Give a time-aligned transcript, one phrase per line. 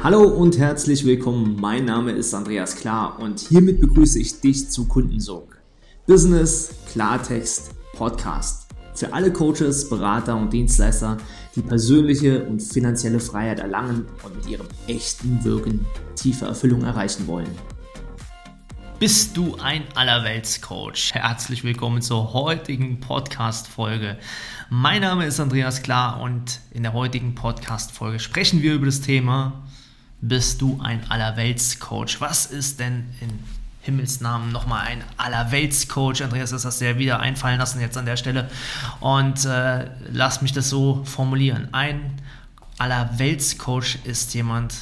[0.00, 1.56] Hallo und herzlich willkommen.
[1.60, 5.58] Mein Name ist Andreas Klar und hiermit begrüße ich dich zu Kundensog.
[6.06, 8.68] Business Klartext Podcast.
[8.94, 11.16] Für alle Coaches, Berater und Dienstleister,
[11.56, 15.84] die persönliche und finanzielle Freiheit erlangen und mit ihrem echten Wirken
[16.14, 17.50] tiefe Erfüllung erreichen wollen.
[19.00, 21.12] Bist du ein Allerweltscoach?
[21.12, 24.16] Herzlich willkommen zur heutigen Podcast-Folge.
[24.70, 29.64] Mein Name ist Andreas Klar und in der heutigen Podcast-Folge sprechen wir über das Thema
[30.20, 32.20] bist du ein Allerweltscoach?
[32.20, 33.38] Was ist denn in
[33.82, 36.22] Himmelsnamen nochmal ein Allerweltscoach?
[36.22, 38.50] Andreas, das hast du ja wieder einfallen lassen jetzt an der Stelle.
[39.00, 41.68] Und äh, lass mich das so formulieren.
[41.72, 42.20] Ein
[42.78, 44.74] Allerweltscoach ist jemand,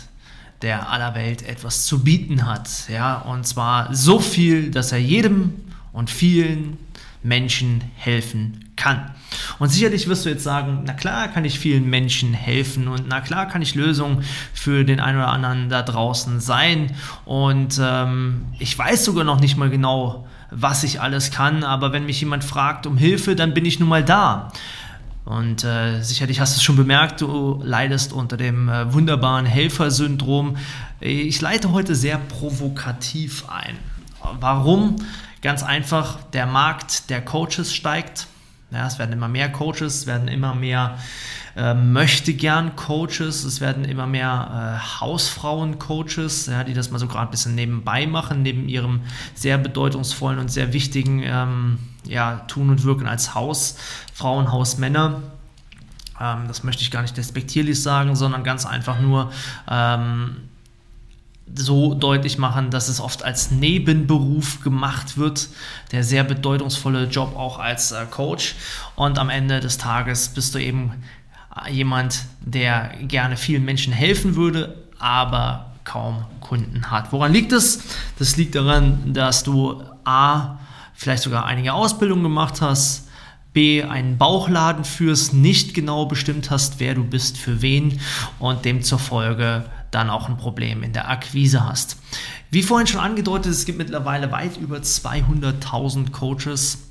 [0.62, 2.88] der aller Welt etwas zu bieten hat.
[2.88, 5.54] Ja, und zwar so viel, dass er jedem
[5.92, 6.78] und vielen
[7.22, 9.14] Menschen helfen kann.
[9.58, 13.20] Und sicherlich wirst du jetzt sagen, na klar kann ich vielen Menschen helfen und na
[13.20, 16.94] klar kann ich Lösungen für den einen oder anderen da draußen sein.
[17.24, 22.06] Und ähm, ich weiß sogar noch nicht mal genau, was ich alles kann, aber wenn
[22.06, 24.52] mich jemand fragt um Hilfe, dann bin ich nun mal da.
[25.24, 30.56] Und äh, sicherlich hast du es schon bemerkt, du leidest unter dem äh, wunderbaren Helfersyndrom.
[31.00, 33.76] Ich leite heute sehr provokativ ein.
[34.40, 34.96] Warum?
[35.42, 38.28] Ganz einfach, der Markt der Coaches steigt.
[38.70, 40.98] Ja, es werden immer mehr Coaches, es werden immer mehr
[41.56, 47.06] äh, möchte gern Coaches, es werden immer mehr äh, Hausfrauen-Coaches, ja, die das mal so
[47.06, 49.00] gerade ein bisschen nebenbei machen, neben ihrem
[49.34, 55.22] sehr bedeutungsvollen und sehr wichtigen ähm, ja, Tun und Wirken als Hausfrauen, Hausmänner.
[56.20, 59.30] Ähm, das möchte ich gar nicht despektierlich sagen, sondern ganz einfach nur
[59.70, 60.36] ähm,
[61.54, 65.48] so deutlich machen, dass es oft als Nebenberuf gemacht wird,
[65.92, 68.56] der sehr bedeutungsvolle Job auch als äh, Coach.
[68.96, 70.92] Und am Ende des Tages bist du eben
[71.70, 77.12] jemand, der gerne vielen Menschen helfen würde, aber kaum Kunden hat.
[77.12, 77.82] Woran liegt es?
[78.18, 80.58] Das liegt daran, dass du A,
[80.94, 83.08] vielleicht sogar einige Ausbildungen gemacht hast,
[83.52, 88.00] B, einen Bauchladen führst, nicht genau bestimmt hast, wer du bist, für wen
[88.38, 89.64] und demzufolge
[89.96, 91.96] dann auch ein Problem in der Akquise hast.
[92.50, 96.86] Wie vorhin schon angedeutet, es gibt mittlerweile weit über 200.000 Coaches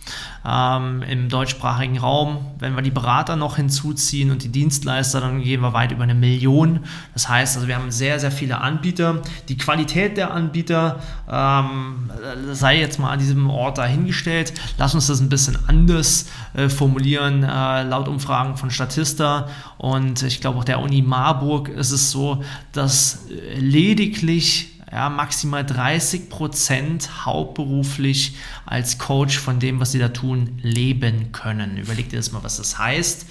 [0.46, 2.46] ähm, im deutschsprachigen Raum.
[2.60, 6.14] Wenn wir die Berater noch hinzuziehen und die Dienstleister, dann gehen wir weit über eine
[6.14, 6.82] Million.
[7.14, 9.22] Das heißt, also wir haben sehr, sehr viele Anbieter.
[9.48, 11.00] Die Qualität der Anbieter
[11.32, 12.12] ähm,
[12.52, 14.54] sei jetzt mal an diesem Ort dahingestellt.
[14.78, 17.44] Lass uns das ein bisschen anders äh, formulieren.
[17.44, 22.44] Äh, laut Umfragen von Statista und ich glaube auch der Uni Marburg ist es so,
[22.74, 23.26] dass
[23.58, 31.34] lediglich ja, maximal 30 Prozent hauptberuflich als Coach von dem, was sie da tun, leben
[31.34, 31.78] können.
[31.78, 33.26] Überleg dir das mal, was das heißt.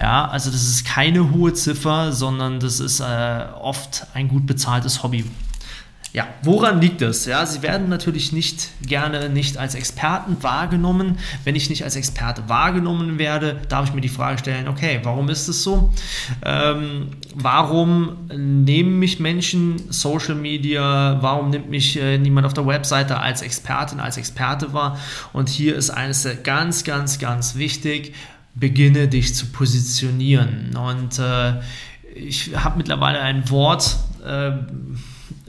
[0.00, 5.02] Ja, also das ist keine hohe Ziffer, sondern das ist äh, oft ein gut bezahltes
[5.02, 5.26] Hobby.
[6.12, 7.24] Ja, woran liegt es?
[7.24, 11.18] Ja, sie werden natürlich nicht gerne nicht als Experten wahrgenommen.
[11.44, 15.30] Wenn ich nicht als Experte wahrgenommen werde, darf ich mir die Frage stellen, okay, warum
[15.30, 15.90] ist es so?
[16.44, 23.18] Ähm, warum nehmen mich Menschen Social Media, warum nimmt mich äh, niemand auf der Webseite
[23.18, 24.98] als Expertin, als Experte wahr?
[25.32, 28.14] Und hier ist eines ganz, ganz, ganz wichtig,
[28.54, 30.76] beginne dich zu positionieren.
[30.76, 31.54] Und äh,
[32.14, 33.96] ich habe mittlerweile ein Wort,
[34.26, 34.52] äh,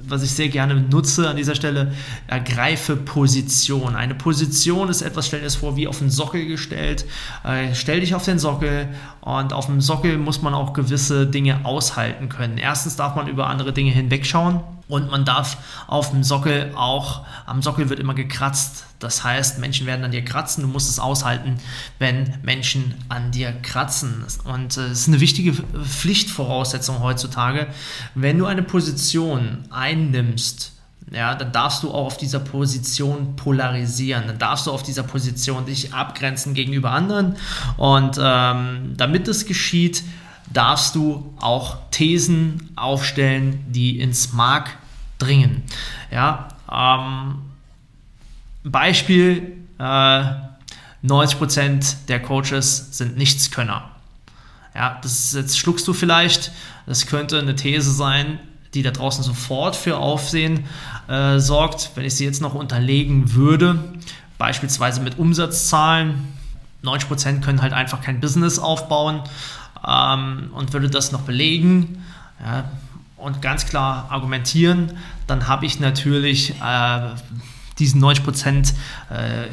[0.07, 1.93] was ich sehr gerne nutze an dieser Stelle,
[2.27, 3.95] ergreife Position.
[3.95, 7.05] Eine Position ist etwas, stell dir das vor, wie auf den Sockel gestellt.
[7.43, 8.87] Äh, stell dich auf den Sockel
[9.21, 12.57] und auf dem Sockel muss man auch gewisse Dinge aushalten können.
[12.57, 15.57] Erstens darf man über andere Dinge hinwegschauen und man darf
[15.87, 18.85] auf dem Sockel auch, am Sockel wird immer gekratzt.
[18.99, 21.57] Das heißt, Menschen werden an dir kratzen, du musst es aushalten,
[21.99, 24.25] wenn Menschen an dir kratzen.
[24.45, 27.67] Und äh, es ist eine wichtige Pflichtvoraussetzung heutzutage.
[28.15, 30.73] Wenn du eine Position einnimmst,
[31.11, 34.25] ja, dann darfst du auch auf dieser Position polarisieren.
[34.27, 37.35] Dann darfst du auf dieser Position dich abgrenzen gegenüber anderen.
[37.77, 40.03] Und ähm, damit das geschieht,
[40.51, 44.77] darfst du auch Thesen aufstellen, die ins Mark
[45.19, 45.63] dringen.
[46.11, 47.41] Ja, ähm,
[48.63, 50.23] Beispiel, äh,
[51.03, 53.89] 90% der Coaches sind Nichtskönner.
[54.73, 56.51] Ja, das ist, jetzt schluckst du vielleicht,
[56.85, 58.39] das könnte eine These sein,
[58.73, 60.65] die da draußen sofort für Aufsehen
[61.07, 63.93] äh, sorgt, wenn ich sie jetzt noch unterlegen würde,
[64.37, 66.33] beispielsweise mit Umsatzzahlen.
[66.83, 69.21] 90% können halt einfach kein Business aufbauen
[69.87, 72.03] ähm, und würde das noch belegen
[72.43, 72.65] ja,
[73.17, 74.97] und ganz klar argumentieren,
[75.27, 77.09] dann habe ich natürlich äh,
[77.79, 78.73] diesen 90 Prozent
[79.09, 79.47] äh,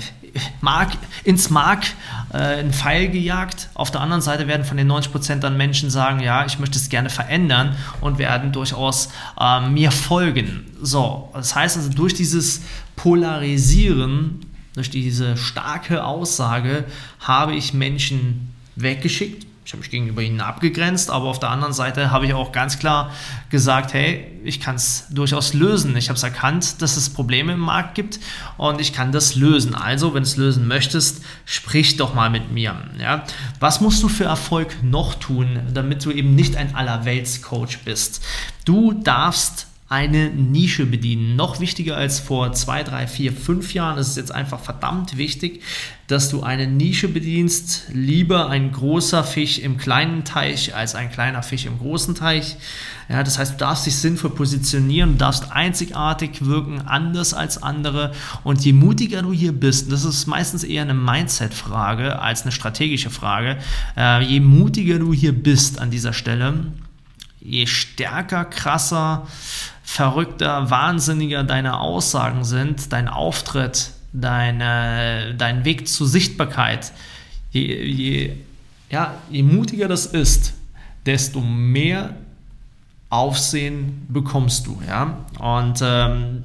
[0.61, 0.93] Mark,
[1.25, 1.85] ins Mark
[2.32, 3.69] äh, einen Pfeil gejagt.
[3.75, 6.88] Auf der anderen Seite werden von den 90% dann Menschen sagen, ja, ich möchte es
[6.88, 10.67] gerne verändern und werden durchaus äh, mir folgen.
[10.81, 12.62] So, das heißt also, durch dieses
[12.97, 16.85] Polarisieren, durch diese starke Aussage
[17.21, 22.11] habe ich Menschen weggeschickt ich habe mich gegenüber ihnen abgegrenzt, aber auf der anderen Seite
[22.11, 23.13] habe ich auch ganz klar
[23.51, 25.97] gesagt, hey, ich kann es durchaus lösen.
[25.97, 28.19] Ich habe es erkannt, dass es Probleme im Markt gibt
[28.57, 29.77] und ich kann das lösen.
[29.77, 32.75] Also, wenn du es lösen möchtest, sprich doch mal mit mir.
[32.99, 33.25] Ja?
[33.61, 38.25] Was musst du für Erfolg noch tun, damit du eben nicht ein Allerweltscoach bist?
[38.65, 41.35] Du darfst eine Nische bedienen.
[41.35, 45.63] Noch wichtiger als vor zwei, drei, vier, fünf Jahren ist es jetzt einfach verdammt wichtig,
[46.07, 47.87] dass du eine Nische bedienst.
[47.93, 52.57] Lieber ein großer Fisch im kleinen Teich als ein kleiner Fisch im großen Teich.
[53.09, 58.13] Ja, das heißt, du darfst dich sinnvoll positionieren, du darfst einzigartig wirken, anders als andere.
[58.45, 63.11] Und je mutiger du hier bist, das ist meistens eher eine Mindset-Frage als eine strategische
[63.11, 63.59] Frage,
[63.97, 66.67] äh, je mutiger du hier bist an dieser Stelle,
[67.41, 69.27] je stärker, krasser,
[69.91, 76.93] verrückter, wahnsinniger deine Aussagen sind, dein Auftritt, deine, dein Weg zur Sichtbarkeit,
[77.51, 78.37] je, je,
[78.89, 80.55] ja, je mutiger das ist,
[81.07, 82.15] desto mehr
[83.09, 84.81] Aufsehen bekommst du.
[84.87, 85.25] Ja?
[85.41, 86.45] Und ähm,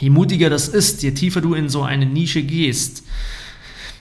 [0.00, 3.04] je mutiger das ist, je tiefer du in so eine Nische gehst,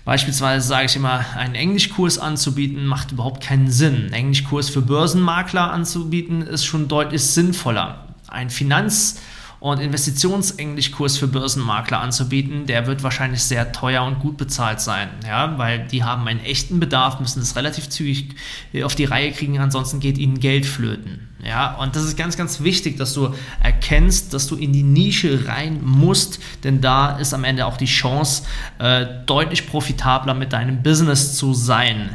[0.06, 4.06] Beispielsweise sage ich immer, einen Englischkurs anzubieten macht überhaupt keinen Sinn.
[4.06, 8.09] Einen Englischkurs für Börsenmakler anzubieten ist schon deutlich sinnvoller.
[8.30, 9.20] Ein Finanz-
[9.60, 15.58] und Investitionsenglischkurs für Börsenmakler anzubieten, der wird wahrscheinlich sehr teuer und gut bezahlt sein, ja,
[15.58, 18.36] weil die haben einen echten Bedarf, müssen es relativ zügig
[18.74, 21.28] äh, auf die Reihe kriegen, ansonsten geht ihnen Geld flöten.
[21.44, 25.48] Ja, und das ist ganz, ganz wichtig, dass du erkennst, dass du in die Nische
[25.48, 28.44] rein musst, denn da ist am Ende auch die Chance,
[28.78, 32.10] äh, deutlich profitabler mit deinem Business zu sein.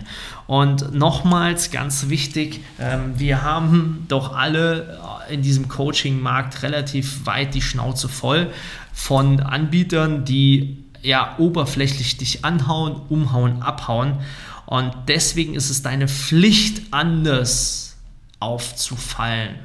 [0.46, 7.62] Und nochmals ganz wichtig, ähm, wir haben doch alle in diesem Coaching-Markt relativ weit die
[7.62, 8.50] Schnauze voll
[8.92, 14.20] von Anbietern, die ja oberflächlich dich anhauen, umhauen, abhauen.
[14.66, 17.96] Und deswegen ist es deine Pflicht, anders
[18.40, 19.56] aufzufallen,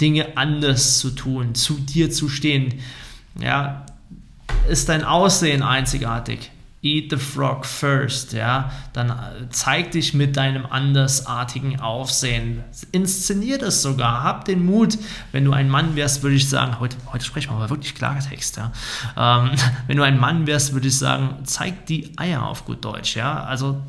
[0.00, 2.80] Dinge anders zu tun, zu dir zu stehen.
[3.40, 3.86] Ja,
[4.68, 6.50] ist dein Aussehen einzigartig?
[6.82, 12.64] Eat the Frog first, ja, dann äh, zeig dich mit deinem andersartigen Aufsehen.
[12.90, 14.96] Inszenier das sogar, hab den Mut.
[15.30, 18.20] Wenn du ein Mann wärst, würde ich sagen, heute, heute sprechen wir aber wirklich klarer
[18.20, 18.72] Text, ja.
[19.14, 19.50] Ähm,
[19.88, 23.44] wenn du ein Mann wärst, würde ich sagen, zeig die Eier auf gut Deutsch, ja.
[23.44, 23.82] Also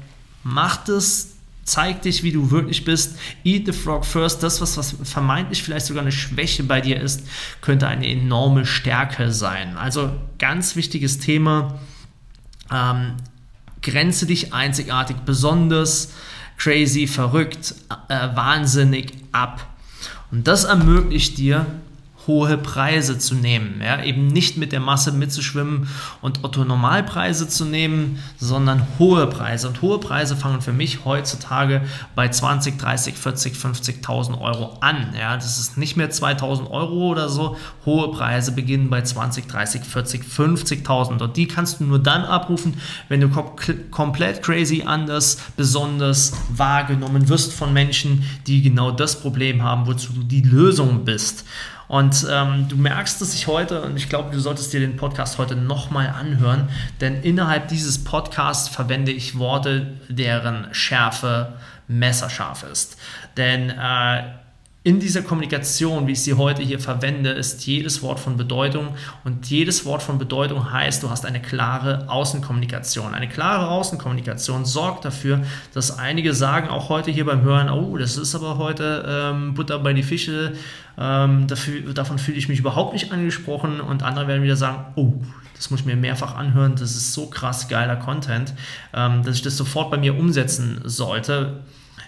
[0.43, 3.17] mach das, zeig dich, wie du wirklich bist.
[3.45, 4.43] Eat the Frog first.
[4.43, 7.25] Das, was, was vermeintlich vielleicht sogar eine Schwäche bei dir ist,
[7.61, 9.77] könnte eine enorme Stärke sein.
[9.77, 11.79] Also ganz wichtiges Thema
[12.71, 13.13] ähm,
[13.81, 16.13] grenze dich einzigartig, besonders,
[16.57, 17.75] crazy, verrückt,
[18.07, 19.68] äh, wahnsinnig ab.
[20.31, 21.65] Und das ermöglicht dir,
[22.27, 23.81] hohe Preise zu nehmen.
[23.83, 24.03] Ja?
[24.03, 25.88] Eben nicht mit der Masse mitzuschwimmen
[26.21, 29.68] und Otto-Normalpreise zu nehmen, sondern hohe Preise.
[29.68, 31.81] Und hohe Preise fangen für mich heutzutage
[32.15, 35.13] bei 20, 30, 40, 50.000 Euro an.
[35.18, 35.35] Ja?
[35.35, 37.57] Das ist nicht mehr 2.000 Euro oder so.
[37.85, 41.21] Hohe Preise beginnen bei 20, 30, 40, 50.000.
[41.21, 42.75] Und die kannst du nur dann abrufen,
[43.09, 43.51] wenn du kom
[43.89, 50.24] komplett crazy anders, besonders wahrgenommen wirst von Menschen, die genau das Problem haben, wozu du
[50.24, 51.45] die Lösung bist.
[51.91, 55.38] Und ähm, du merkst, dass ich heute, und ich glaube, du solltest dir den Podcast
[55.38, 56.69] heute nochmal anhören,
[57.01, 61.51] denn innerhalb dieses Podcasts verwende ich Worte, deren Schärfe
[61.89, 62.95] messerscharf ist.
[63.36, 64.24] Denn äh,
[64.83, 69.48] in dieser Kommunikation, wie ich sie heute hier verwende, ist jedes Wort von Bedeutung und
[69.48, 73.13] jedes Wort von Bedeutung heißt, du hast eine klare Außenkommunikation.
[73.13, 75.41] Eine klare Außenkommunikation sorgt dafür,
[75.75, 79.77] dass einige sagen, auch heute hier beim Hören, oh, das ist aber heute ähm, Butter
[79.77, 80.53] bei die Fische,
[81.01, 85.13] ähm, dafür, davon fühle ich mich überhaupt nicht angesprochen und andere werden wieder sagen, oh,
[85.55, 88.53] das muss ich mir mehrfach anhören, das ist so krass geiler Content,
[88.93, 91.63] ähm, dass ich das sofort bei mir umsetzen sollte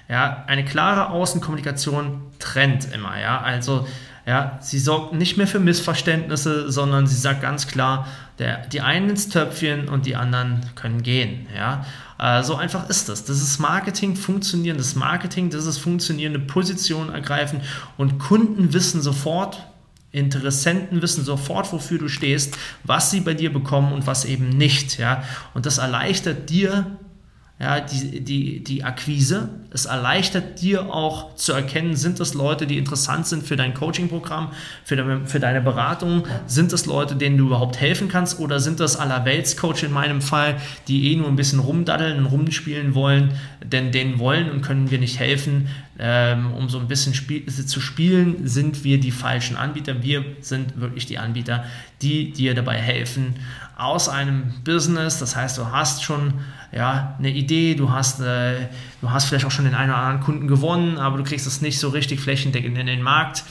[0.09, 3.41] ja, eine klare Außenkommunikation trennt immer, ja.
[3.41, 3.87] Also,
[4.25, 8.07] ja, sie sorgt nicht mehr für Missverständnisse, sondern sie sagt ganz klar,
[8.39, 11.85] der, die einen ins Töpfchen und die anderen können gehen, ja.
[12.19, 13.25] Äh, so einfach ist das.
[13.25, 17.61] Das ist Marketing, funktionierendes Marketing, das ist funktionierende Position ergreifen
[17.97, 19.67] und Kunden wissen sofort,
[20.13, 24.99] Interessenten wissen sofort, wofür du stehst, was sie bei dir bekommen und was eben nicht.
[24.99, 25.23] Ja?
[25.55, 26.85] Und das erleichtert dir
[27.59, 32.77] ja, die, die, die Akquise, Es erleichtert dir auch zu erkennen, sind das Leute, die
[32.77, 34.51] interessant sind für dein Coaching-Programm,
[34.83, 36.27] für, de, für deine Beratung?
[36.45, 38.39] Sind das Leute, denen du überhaupt helfen kannst?
[38.39, 40.57] Oder sind das Allerwelts-Coach in meinem Fall,
[40.87, 43.33] die eh nur ein bisschen rumdaddeln und rumspielen wollen?
[43.63, 45.69] Denn denen wollen und können wir nicht helfen.
[45.99, 50.01] Ähm, um so ein bisschen spiel zu spielen, sind wir die falschen Anbieter.
[50.03, 51.65] Wir sind wirklich die Anbieter,
[52.01, 53.35] die dir dabei helfen,
[53.77, 56.35] aus einem Business, das heißt, du hast schon
[56.71, 58.67] ja, eine Idee, du hast, äh,
[59.01, 61.61] du hast vielleicht auch schon den einen oder anderen Kunden gewonnen, aber du kriegst es
[61.61, 63.43] nicht so richtig flächendeckend in den Markt,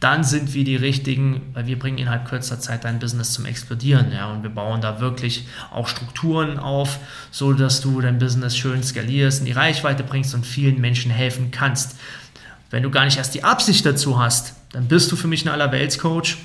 [0.00, 4.12] dann sind wir die richtigen, weil wir bringen innerhalb kürzester Zeit dein Business zum Explodieren.
[4.12, 6.98] Ja, und wir bauen da wirklich auch Strukturen auf,
[7.30, 11.50] so dass du dein Business schön skalierst, in die Reichweite bringst und vielen Menschen helfen
[11.52, 11.96] kannst.
[12.70, 15.48] Wenn du gar nicht erst die Absicht dazu hast, dann bist du für mich ein
[15.48, 16.36] Allerweltscoach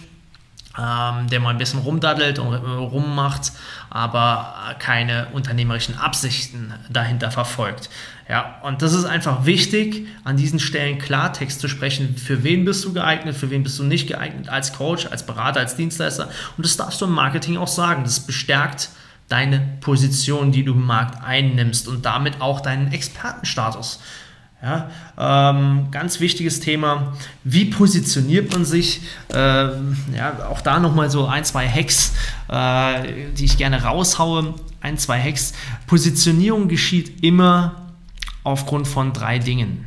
[0.80, 3.52] ähm, der mal ein bisschen rumdaddelt und rummacht,
[3.90, 7.90] aber keine unternehmerischen Absichten dahinter verfolgt.
[8.30, 12.16] Ja, und das ist einfach wichtig, an diesen Stellen Klartext zu sprechen.
[12.16, 15.60] Für wen bist du geeignet, für wen bist du nicht geeignet als Coach, als Berater,
[15.60, 16.30] als Dienstleister.
[16.56, 18.04] Und das darfst du im Marketing auch sagen.
[18.04, 18.90] Das bestärkt
[19.30, 24.00] deine Position, die du im Markt einnimmst und damit auch deinen Expertenstatus.
[24.62, 27.14] Ja, ähm, ganz wichtiges Thema.
[27.46, 29.02] Wie positioniert man sich?
[29.34, 32.14] Ähm, ja, auch da nochmal so ein, zwei Hacks,
[32.50, 34.56] äh, die ich gerne raushaue.
[34.82, 35.54] Ein, zwei Hacks.
[35.88, 37.94] Positionierung geschieht immer
[38.44, 39.86] aufgrund von drei Dingen.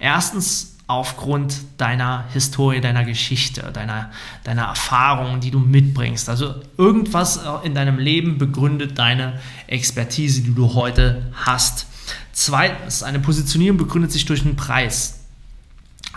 [0.00, 4.10] Erstens aufgrund deiner Historie, deiner Geschichte, deiner,
[4.42, 6.28] deiner Erfahrungen, die du mitbringst.
[6.28, 11.86] Also irgendwas in deinem Leben begründet deine Expertise, die du heute hast.
[12.32, 15.20] Zweitens, eine Positionierung begründet sich durch einen Preis.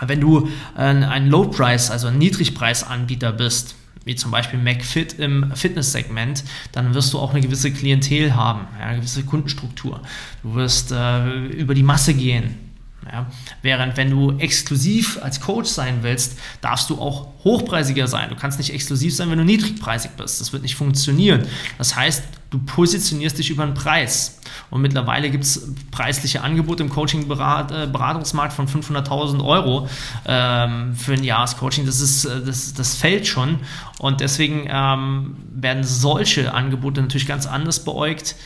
[0.00, 6.94] Wenn du ein Low-Price, also ein Niedrigpreisanbieter bist, wie zum Beispiel McFit im Fitnesssegment, dann
[6.94, 10.00] wirst du auch eine gewisse Klientel haben, eine gewisse Kundenstruktur.
[10.42, 12.71] Du wirst äh, über die Masse gehen.
[13.10, 13.26] Ja.
[13.62, 18.28] Während wenn du exklusiv als Coach sein willst, darfst du auch hochpreisiger sein.
[18.28, 20.40] Du kannst nicht exklusiv sein, wenn du niedrigpreisig bist.
[20.40, 21.46] Das wird nicht funktionieren.
[21.78, 24.38] Das heißt, du positionierst dich über einen Preis.
[24.70, 29.88] Und mittlerweile gibt es preisliche Angebote im Coaching-Beratungsmarkt von 500.000 Euro
[30.26, 31.86] ähm, für ein Jahrescoaching.
[31.86, 33.58] Das, ist, äh, das, das fällt schon.
[33.98, 38.36] Und deswegen ähm, werden solche Angebote natürlich ganz anders beäugt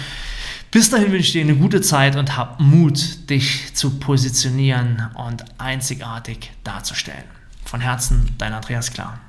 [0.71, 5.45] Bis dahin wünsche ich dir eine gute Zeit und hab Mut, dich zu positionieren und
[5.57, 7.23] einzigartig darzustellen.
[7.63, 9.21] Von Herzen, dein Andreas Klar.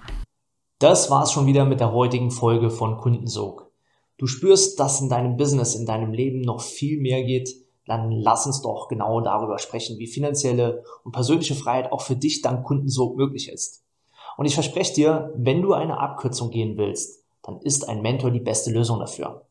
[0.81, 3.71] Das war's schon wieder mit der heutigen Folge von Kundensog.
[4.17, 7.50] Du spürst, dass in deinem Business, in deinem Leben noch viel mehr geht,
[7.88, 12.42] dann lass uns doch genau darüber sprechen, wie finanzielle und persönliche Freiheit auch für dich
[12.42, 13.83] dank Kundensog möglich ist.
[14.37, 18.38] Und ich verspreche dir, wenn du eine Abkürzung gehen willst, dann ist ein Mentor die
[18.40, 19.47] beste Lösung dafür.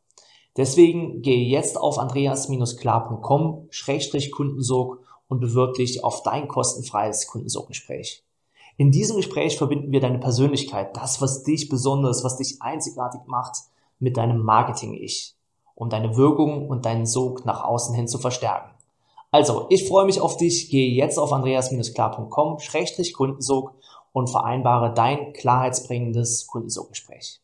[0.55, 8.23] Deswegen gehe jetzt auf andreas-klar.com-kundensog und bewirb dich auf dein kostenfreies Kundensoggespräch.
[8.77, 13.57] In diesem Gespräch verbinden wir deine Persönlichkeit, das, was dich besonders, was dich einzigartig macht,
[13.99, 15.36] mit deinem Marketing-Ich,
[15.77, 18.71] um deine Wirkung und deinen Sog nach außen hin zu verstärken.
[19.29, 20.71] Also, ich freue mich auf dich.
[20.71, 23.73] Gehe jetzt auf andreas-klar.com-kundensog
[24.11, 27.39] und vereinbare dein klarheitsbringendes Kundensoggespräch.